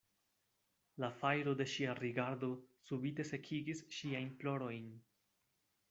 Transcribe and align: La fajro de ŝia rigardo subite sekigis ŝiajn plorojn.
La 1.03 1.09
fajro 1.17 1.53
de 1.59 1.67
ŝia 1.75 1.95
rigardo 2.01 2.49
subite 2.91 3.27
sekigis 3.33 3.87
ŝiajn 3.99 4.35
plorojn. 4.43 4.91